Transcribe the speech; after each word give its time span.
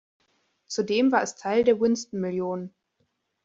Zudem 0.67 1.11
war 1.11 1.21
es 1.21 1.35
Teil 1.35 1.63
der 1.63 1.79
Winston 1.79 2.21
Million. 2.21 2.73